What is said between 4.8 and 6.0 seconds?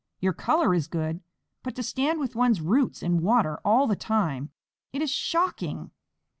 It is shocking."